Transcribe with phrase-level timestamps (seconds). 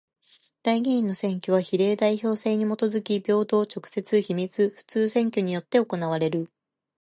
[0.63, 6.49] 代議員の選挙は比例代表制にもとづき平等、直接、秘密、普通選挙によって行われる。